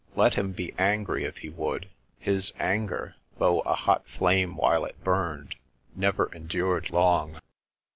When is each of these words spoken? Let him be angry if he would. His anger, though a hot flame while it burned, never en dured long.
Let 0.15 0.33
him 0.33 0.51
be 0.53 0.73
angry 0.79 1.25
if 1.25 1.37
he 1.37 1.49
would. 1.49 1.87
His 2.17 2.53
anger, 2.57 3.13
though 3.37 3.59
a 3.59 3.75
hot 3.75 4.03
flame 4.07 4.57
while 4.57 4.83
it 4.83 5.03
burned, 5.03 5.53
never 5.95 6.33
en 6.33 6.47
dured 6.47 6.89
long. 6.89 7.39